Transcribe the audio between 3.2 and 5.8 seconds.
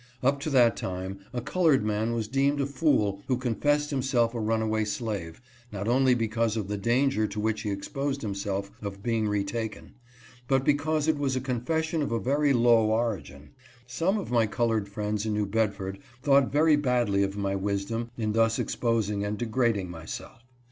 who confessed himself a runaway slave, GIVES HIS